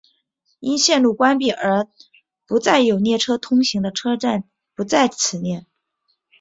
[0.61, 1.87] 因线路关闭而
[2.47, 5.67] 不再有列车通行的车站不在此列。